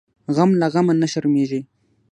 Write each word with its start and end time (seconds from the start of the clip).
غم 0.35 0.51
له 0.61 0.67
غمه 0.73 0.93
نه 1.01 1.07
شرمیږي. 1.11 1.61